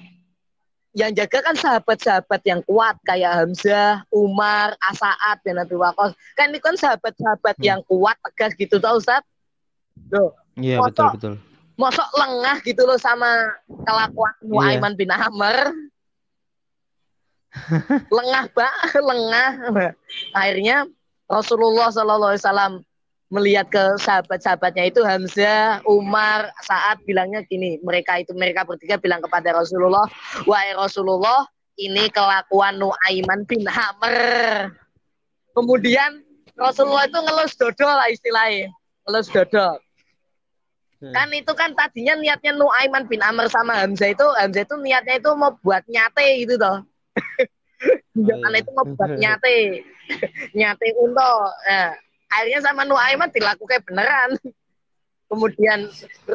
[0.96, 6.16] yang jaga kan sahabat-sahabat yang kuat kayak Hamzah, Umar, Asaat dan Abi Waqqas.
[6.34, 7.68] Kan itu kan sahabat-sahabat Hmm.
[7.68, 9.22] yang kuat tegas gitu tau Ustaz.
[10.10, 11.34] Loh, Iya betul betul.
[11.80, 13.56] mosok lengah gitu loh sama
[13.88, 15.72] kelakuan Nuaiman bin Amr.
[18.12, 18.74] lengah pak,
[19.10, 19.50] lengah.
[20.38, 20.86] Akhirnya
[21.26, 22.74] Rasulullah Shallallahu Alaihi Wasallam
[23.30, 29.54] melihat ke sahabat-sahabatnya itu Hamzah, Umar, saat bilangnya gini, mereka itu mereka bertiga bilang kepada
[29.54, 30.10] Rasulullah,
[30.50, 31.46] wahai Rasulullah,
[31.78, 34.74] ini kelakuan Nuaiman bin Amr.
[35.54, 36.26] Kemudian
[36.58, 38.74] Rasulullah itu ngelus dodol lah istilahnya.
[39.06, 39.78] Ngelus dodol.
[41.00, 41.16] Hmm.
[41.16, 45.32] Kan itu kan tadinya niatnya Nuaiman bin Amr sama Hamzah itu Hamzah itu niatnya itu
[45.32, 46.84] mau buat nyate gitu toh.
[48.28, 49.88] Jangan itu mau buat nyate.
[50.60, 51.32] nyate unto.
[51.72, 51.96] Nah,
[52.28, 54.36] akhirnya sama Nuaiman dilakukan beneran.
[55.32, 55.88] Kemudian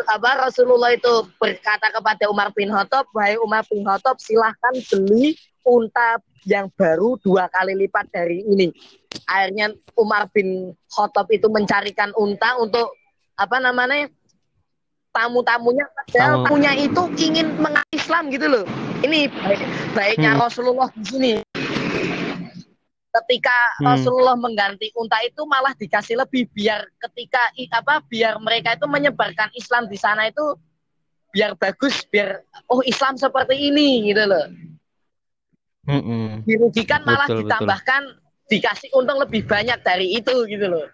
[0.06, 5.34] apa Rasulullah itu berkata kepada Umar bin Khattab, "Wahai Umar bin Khattab, silahkan beli
[5.66, 8.70] unta yang baru dua kali lipat dari ini."
[9.28, 12.94] Akhirnya Umar bin Khattab itu mencarikan unta untuk
[13.34, 14.08] apa namanya?
[15.14, 16.44] Tamu-tamunya padahal Tamu.
[16.50, 18.64] tamunya itu ingin mengaku Islam gitu loh.
[19.00, 19.60] Ini baik,
[19.94, 20.42] baiknya Hmm.
[20.42, 21.30] Rasulullah di sini.
[23.14, 23.94] Ketika Hmm.
[23.94, 27.38] Rasulullah mengganti unta itu malah dikasih lebih biar ketika
[27.70, 30.42] apa biar mereka itu menyebarkan Islam di sana itu
[31.30, 34.50] biar bagus biar oh Islam seperti ini gitu loh.
[35.84, 36.42] Mm-mm.
[36.42, 37.50] Dirugikan malah Betul, betul.
[37.54, 38.02] ditambahkan
[38.48, 40.86] dikasih untung lebih banyak dari itu gitu loh.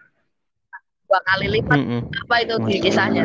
[1.07, 2.01] Dua kali lipat Mm-mm.
[2.27, 3.23] apa itu di kisahnya.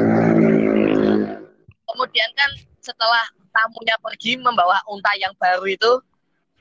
[1.97, 2.51] Kemudian kan
[2.85, 3.25] setelah
[3.57, 5.93] tamunya pergi membawa unta yang baru itu,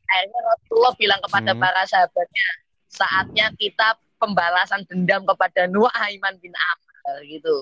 [0.07, 1.59] akhirnya Rasulullah bilang kepada Hmm.
[1.59, 2.47] para sahabatnya,
[2.87, 7.55] saatnya kita pembalasan dendam kepada Nuaiman bin Amr gitu.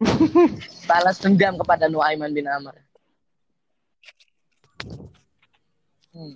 [0.88, 2.80] Balas dendam kepada Nuaiman bin Amr.
[6.16, 6.32] Hmm.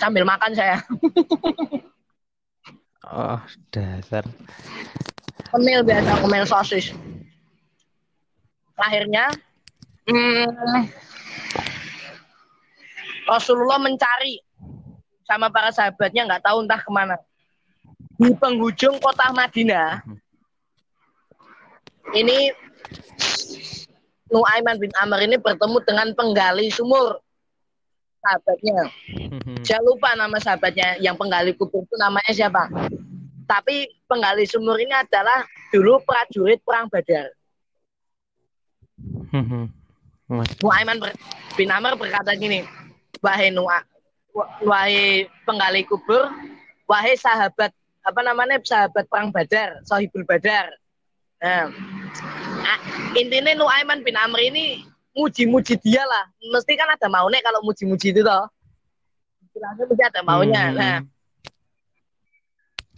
[0.00, 0.80] Sambil makan saya.
[3.08, 3.40] Oh,
[3.72, 4.20] dasar.
[5.48, 6.92] Kemil biasa, kemil sosis.
[8.78, 9.26] Akhirnya
[10.06, 10.86] hmm,
[13.26, 14.40] Rasulullah mencari
[15.28, 17.16] sama para sahabatnya nggak tahu entah ke mana.
[18.18, 20.02] Di penghujung kota Madinah,
[22.16, 22.50] ini
[24.28, 27.20] Nuaiman bin Amr ini bertemu dengan penggali sumur
[28.20, 28.92] sahabatnya.
[29.16, 29.64] Mm-mm.
[29.64, 32.68] Saya lupa nama sahabatnya yang penggali kubur itu namanya siapa.
[33.48, 37.32] Tapi penggali sumur ini adalah dulu prajurit perang Badar.
[40.28, 40.48] Mas.
[40.60, 41.16] Nuaiman ber-
[41.56, 42.64] bin Amr berkata gini,
[43.24, 43.80] wahai Nu'a,
[44.60, 46.28] wahai penggali kubur,
[46.84, 47.72] wahai sahabat
[48.04, 50.68] apa namanya sahabat perang Badar, Sohibul Badar.
[51.40, 51.70] Nah,
[52.64, 52.80] ah,
[53.16, 54.84] intinya Nuaiman bin Amr ini
[55.16, 56.28] muji-muji dia lah.
[56.52, 58.46] Mesti kan ada maunya kalau muji-muji itu toh.
[59.48, 60.62] Istilahnya mesti ada maunya.
[60.70, 60.76] Hmm.
[60.76, 60.98] Nah,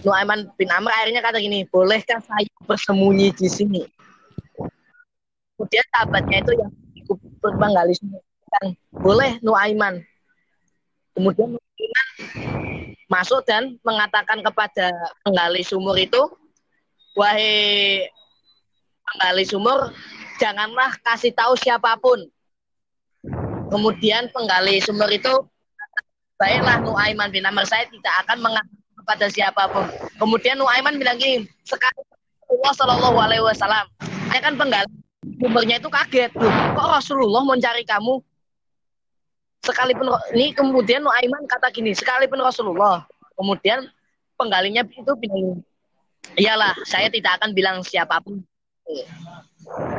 [0.01, 3.83] Nuaiman bin Amr akhirnya kata gini, bolehkah saya bersembunyi di sini?
[5.61, 10.01] Kemudian sahabatnya itu yang ikut sumur bilang, boleh Nuaiman.
[11.13, 12.05] Kemudian Nuaiman
[13.13, 14.89] masuk dan mengatakan kepada
[15.21, 16.17] penggali sumur itu,
[17.13, 18.09] wahai
[19.05, 19.93] penggali sumur,
[20.41, 22.25] janganlah kasih tahu siapa pun.
[23.69, 25.45] Kemudian penggali sumur itu,
[26.41, 29.85] baiklah Nuaiman bin Amr saya tidak akan mengatakan kepada siapa pun.
[30.17, 32.01] Kemudian Nuaiman bilang gini, sekarang
[32.49, 33.85] Rasulullah Shallallahu Alaihi Wasallam,
[34.33, 35.00] saya kan penggali
[35.41, 38.21] sumbernya itu kaget, loh, kok Rasulullah mau cari kamu?
[39.65, 43.09] Sekalipun ini kemudian Nuaiman kata gini, sekalipun Rasulullah,
[43.41, 43.89] kemudian
[44.37, 45.65] penggalinya itu bilang,
[46.37, 48.45] iyalah saya tidak akan bilang siapa pun.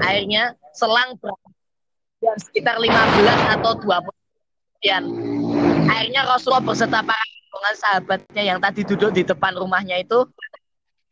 [0.02, 1.48] Akhirnya selang berapa
[2.22, 4.22] ya, sekitar 15 atau 20
[4.82, 5.04] kemudian
[5.86, 10.26] akhirnya Rasulullah berserta para rombongan sahabatnya yang tadi duduk di depan rumahnya itu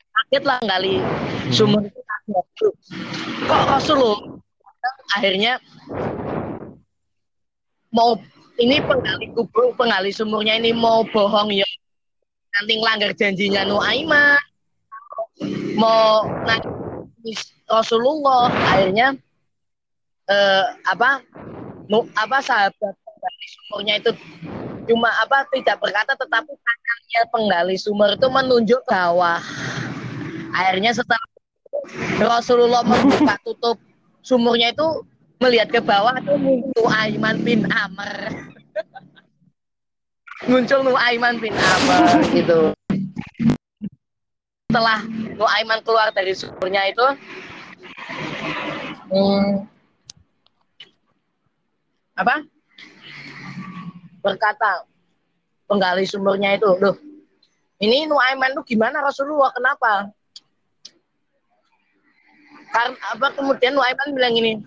[0.10, 0.98] kaget lah kali
[1.54, 2.09] sumur itu.
[2.30, 4.39] Kok Rasulullah
[5.18, 5.60] akhirnya
[7.89, 8.15] mau
[8.60, 11.68] ini penggali kubur penggali sumurnya ini mau bohong ya.
[12.60, 14.39] Nanti ngelanggar janjinya Nuaiman
[15.80, 18.52] mau nangis Rasulullah.
[18.52, 19.15] Akhirnya
[20.28, 21.24] eh, apa
[21.88, 24.12] nu, apa sahabat penggali sumurnya itu
[24.92, 29.39] cuma apa tidak berkata tetapi tangannya penggali sumur itu menunjuk bawah.
[30.52, 31.24] Akhirnya setelah
[32.19, 33.77] Rasulullah membuka tutup
[34.21, 34.88] sumurnya itu
[35.39, 38.13] melihat ke bawah itu muncul Nuaiman bin Amr.
[40.47, 42.03] Muncul Nuaiman bin Amr
[42.36, 42.60] gitu.
[44.69, 44.99] Setelah
[45.39, 47.05] Nuaiman keluar dari sumurnya itu
[49.10, 49.65] hmm,
[52.19, 52.36] apa?
[54.19, 54.84] Berkata
[55.65, 56.97] penggali sumurnya itu loh
[57.79, 59.55] ini Nuaiman tuh gimana Rasulullah?
[59.55, 60.12] Kenapa
[62.69, 64.62] karena apa kemudian Nuaiman bilang ini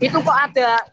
[0.00, 0.84] itu kok ada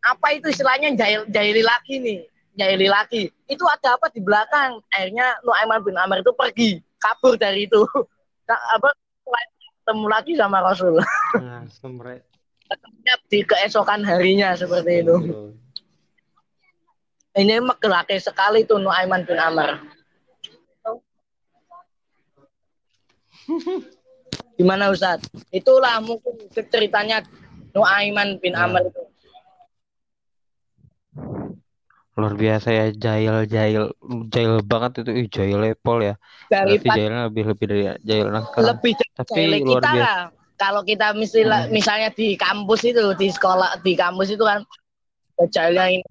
[0.00, 2.20] apa itu istilahnya jahil jahili laki nih
[2.60, 3.22] jahili laki.
[3.48, 4.84] Itu ada apa di belakang?
[4.92, 7.80] Akhirnya Nuaiman bin Amr itu pergi kabur dari itu.
[8.76, 8.90] Apa
[9.80, 10.98] ketemu lagi sama Rasul.
[11.38, 11.62] Nah,
[13.30, 15.16] di keesokan harinya seperti itu.
[17.30, 19.78] Ini laki sekali tuh Nuaiman bin Amr.
[24.60, 25.24] Gimana Ustaz?
[25.48, 27.24] Itulah mungkin ceritanya
[27.72, 28.68] Nuaiman bin Ya.
[28.68, 29.00] Amr itu.
[32.12, 33.84] Luar biasa ya jahil jahil
[34.28, 36.14] jahil banget itu ih jahil lepol ya.
[36.46, 38.68] Berarti Daripada jahilnya lebih lebih dari jahil anak sekarang.
[38.76, 40.12] lebih Tapi luar kita biasa.
[40.60, 44.60] Kalau kita misalnya, misalnya di kampus itu, di sekolah, di kampus itu kan
[45.48, 46.04] jahilnya ini.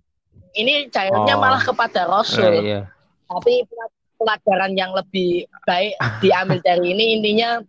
[0.58, 1.42] Ini jahilnya Oh.
[1.46, 2.66] malah kepada Rasul.
[2.66, 2.90] iya.
[3.30, 3.62] Tapi
[4.18, 7.62] pelajaran yang lebih baik diambil dari ini intinya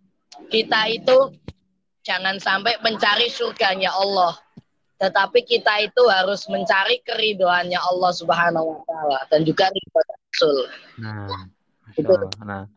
[0.50, 1.34] kita itu
[2.06, 4.34] jangan sampai mencari surganya Allah.
[5.00, 10.56] Tetapi kita itu harus mencari keridoannya Allah Subhanahu wa taala dan juga ridho Rasul.
[11.00, 11.48] Nah,
[11.96, 12.14] Itu.
[12.44, 12.68] Nah,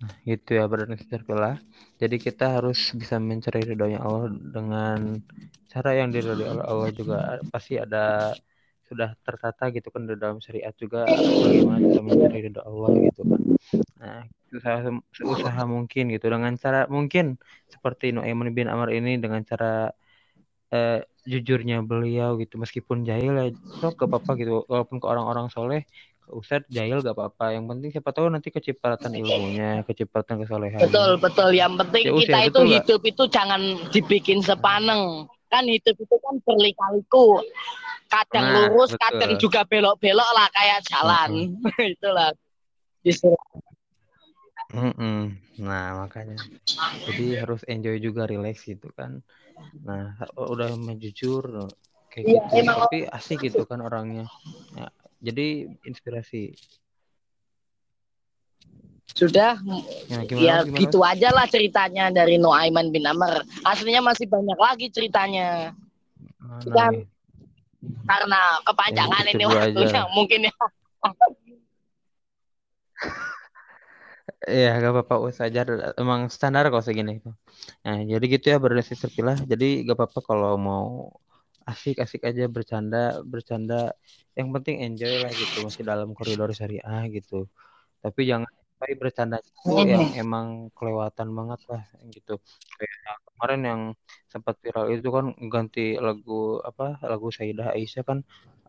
[0.00, 0.64] nah, itu ya
[1.12, 1.60] terpilah.
[2.00, 5.20] Jadi kita harus bisa mencari ridhonya Allah dengan
[5.68, 7.18] cara yang diridhoi oleh Allah juga
[7.52, 8.32] pasti ada
[8.88, 13.40] sudah tertata gitu kan di dalam syariat juga bagaimana cara mencari ridho Allah gitu kan.
[14.00, 14.78] Nah, usaha
[15.22, 17.36] usaha mungkin gitu dengan cara mungkin
[17.68, 19.92] seperti Nuaiman bin Amr ini dengan cara
[20.68, 25.84] eh, jujurnya beliau gitu meskipun jahil ya sok gak apa-apa gitu walaupun ke orang-orang soleh
[26.18, 31.10] ke Ustadz jahil gak apa-apa yang penting siapa tahu nanti kecepatan ilmunya kecepatan kesolehannya Betul,
[31.20, 31.50] betul.
[31.52, 32.76] Yang penting Ya, kita ya, itu betul nggak?
[32.84, 33.60] hidup itu jangan
[33.92, 35.02] dibikin sepaneng.
[35.48, 37.40] Kan hidup itu kan berlikaliku.
[38.08, 39.00] Kadang Nah, lurus, betul.
[39.04, 41.30] kadang juga belok-belok lah kayak jalan.
[41.96, 42.32] Itulah.
[43.00, 43.40] Istilah.
[44.68, 45.32] Mm-mm.
[45.64, 46.36] Nah, makanya.
[47.08, 49.24] Jadi harus enjoy juga relax gitu kan.
[49.80, 51.72] Nah, udah menjujur
[52.12, 52.54] kayak Iya, gitu.
[52.60, 54.28] emang- Tapi asik gitu kan orangnya.
[54.76, 54.92] Ya,
[55.24, 56.52] jadi inspirasi.
[59.16, 59.56] Sudah
[60.06, 60.78] Ya, gimana, ya gimana?
[60.84, 63.40] gitu aja lah ceritanya dari Nuaiman bin Amr.
[63.64, 65.72] Aslinya masih banyak lagi ceritanya.
[66.38, 67.06] Mana Kan- nih?
[68.04, 70.12] Karena kepanjangan Ya, ini waktunya aja.
[70.12, 70.52] mungkin ya.
[74.54, 75.60] Iya, gak apa-apa us aja
[76.02, 77.12] emang standar kok segini.
[77.84, 79.36] Nah, jadi gitu ya berdasar terpilah.
[79.52, 80.86] Jadi gak apa-apa kalau mau
[81.70, 82.96] asik-asik aja bercanda,
[83.32, 83.74] bercanda.
[84.38, 87.34] Yang penting enjoy lah gitu, masih dalam koridor syariah gitu.
[88.04, 91.82] Tapi jangan sampai bercanda itu yang emang kelewatan banget lah
[92.16, 92.32] gitu.
[92.78, 93.80] Kayak kemarin yang
[94.32, 96.32] sempat viral itu kan ganti lagu
[96.70, 96.84] apa?
[97.12, 98.18] Lagu Sayyidah Aisyah kan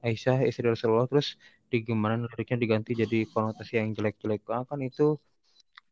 [0.05, 1.27] Aisyah istri Rasulullah terus
[1.71, 5.03] di gimana liriknya diganti jadi konotasi yang jelek-jelek Ah, kan itu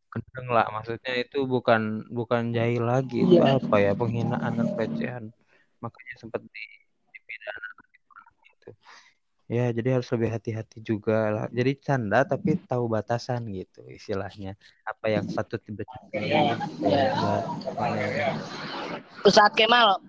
[0.08, 3.60] kenceng lah maksudnya itu bukan bukan jahil lagi itu Iya.
[3.60, 5.24] apa ya penghinaan dan pelecehan.
[5.78, 6.64] Makanya sempat di,
[7.12, 7.70] dipidana
[8.48, 8.70] gitu.
[9.48, 11.46] Ya jadi harus lebih hati-hati juga lah.
[11.48, 14.56] Jadi canda tapi tahu batasan gitu istilahnya.
[14.84, 16.40] Apa yang patut dibercandai ya
[16.76, 17.42] enggak
[18.12, 18.30] ya,
[19.24, 20.00] Ustadz Kemal.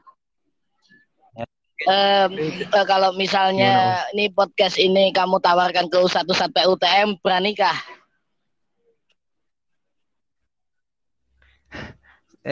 [1.87, 7.98] Em, eh, kalau misalnya ini podcast ini kamu tawarkan ke Ustadz-Ustadz PUTM, beranikah?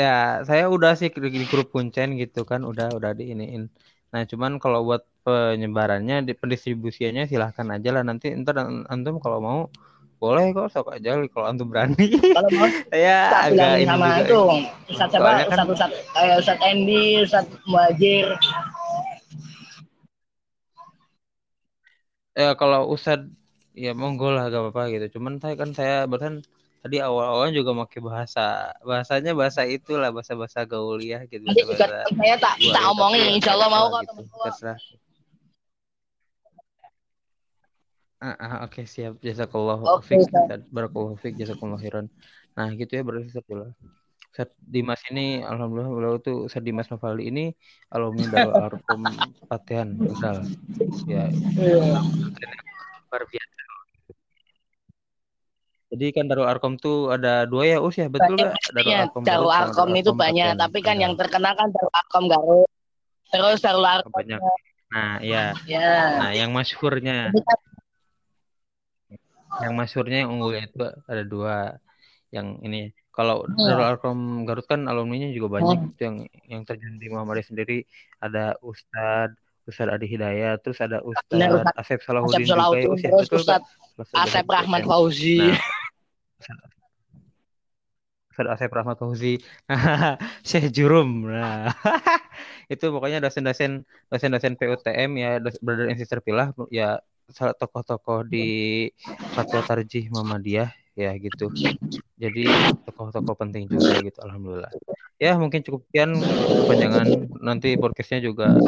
[0.01, 0.13] Ya
[0.47, 3.63] saya udah sih di di grup kuncen gitu kan udah udah diiniin.
[4.13, 8.03] Nah cuman kalau buat penyebarannya di pendistribusiannya silahkan aja lah.
[8.09, 9.59] Nanti ntar an- antum kalau mau
[10.21, 12.05] boleh kok sok aja kalau antum berani.
[12.35, 14.21] Kalau mau saya agak ini sama juga.
[14.25, 14.39] itu
[14.93, 15.29] Ustadz siapa?
[15.29, 18.27] Kan- Ustadz Ustadz eh, Ustadz Endi, Ustadz Muajir.
[22.37, 23.19] ya kalau Ustad
[23.73, 25.05] ya monggo lah gak apa-apa gitu.
[25.19, 26.33] Cuman saya kan saya bahkan
[26.83, 28.45] tadi awal-awalnya juga pakai bahasa
[28.85, 33.23] bahasanya bahasa itulah bahasa bahasa gauliah gitu Nanti juga saya tak gua tak ya, omongin,
[33.37, 34.11] insya Allah mau kok gitu.
[34.23, 34.77] teman-teman.
[38.17, 39.77] Ah, ah, oke siap jazakallah.
[39.77, 40.65] Ustaz.
[40.73, 42.09] barakallahu fiik jazakallahu khairan
[42.57, 43.45] nah gitu ya berarti Ustaz
[44.33, 47.45] Ustaz Dimas ini alhamdulillah beliau tuh Ustaz Dimas Novaldi ini
[47.93, 49.05] alumni Darul Arqam
[49.45, 50.41] Patean Tegal
[51.05, 51.29] ya
[51.61, 52.01] Iya.
[53.07, 53.59] luar biasa
[55.97, 58.99] jadi kan Darul Arqam tuh ada dua ya us ya betul Banyak gak Darul Iya,
[59.03, 61.01] Arqam Darul Arkom itu Arqam banyak, tapi kan Tegal.
[61.01, 62.69] yang terkenal kan Darul Arkom Garut.
[63.27, 64.13] Terus Darul Arkom.
[64.13, 64.39] banyak
[64.87, 66.15] nah ya Ya.
[66.15, 67.59] nah yang masyhurnya kan
[69.59, 71.55] yang masyhurnya yang unggulnya itu ada dua
[72.29, 73.57] yang ini kalau Hmm.
[73.57, 75.89] Darul Arqam Garut kan alumninya juga banyak Hmm.
[75.89, 76.17] itu yang
[76.47, 77.77] yang terjun di Muhammadiyah sendiri
[78.17, 79.35] ada Ustadz
[79.65, 81.73] Ustadz Adi Hidayat terus ada Ustadz Ustadz.
[81.73, 83.67] Asep Asep Salahuddin juga ya Salahuddin, ya terus betul Ustadz
[83.97, 85.37] gak Asep Rahman Nah, Fauzi.
[88.37, 89.41] Ustadz Asep Rahmat Fauzi
[90.45, 91.25] Syekh Jurum.
[91.25, 91.73] Nah
[92.73, 93.81] itu pokoknya dosen-dosen
[94.13, 97.01] dosen-dosen PUTM ya brother and sister pilah ya
[97.33, 98.87] salah tokoh-tokoh di
[99.33, 101.49] Fatwa Tarjih Muhammadiyah ya gitu.
[102.21, 102.45] Jadi
[102.85, 104.69] tokoh-tokoh penting juga gitu alhamdulillah.
[105.17, 107.07] Ya mungkin cukup sekian kepanjangan
[107.41, 108.61] nanti podcastnya juga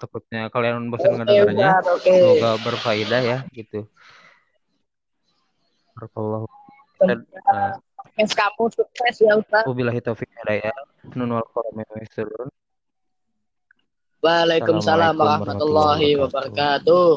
[0.00, 1.20] takutnya kalian bosan
[1.84, 2.08] oke.
[2.08, 3.84] semoga berfaedah ya gitu.
[5.92, 6.63] Barakallahu
[7.04, 7.76] Nah,
[8.14, 9.64] Podcast kamu sukses ya Ustaz.
[9.66, 10.76] wabillahi taufiq wal hidayah.
[11.18, 12.48] Nun wal qalam wa yasirun.
[14.24, 17.10] Waalaikumsalam warahmatullahi wabarakatuh.